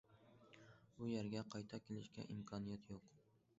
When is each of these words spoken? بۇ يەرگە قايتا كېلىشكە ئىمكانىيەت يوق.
بۇ 1.01 1.09
يەرگە 1.09 1.45
قايتا 1.55 1.81
كېلىشكە 1.89 2.27
ئىمكانىيەت 2.31 2.93
يوق. 2.97 3.09